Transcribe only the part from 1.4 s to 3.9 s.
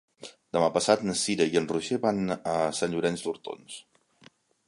i en Roger van a Sant Llorenç d'Hortons.